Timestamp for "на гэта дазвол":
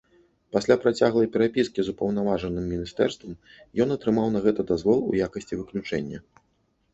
4.37-4.99